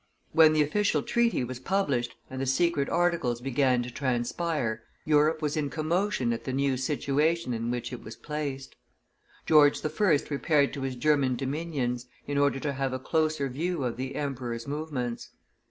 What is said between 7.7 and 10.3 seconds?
it was placed. George I.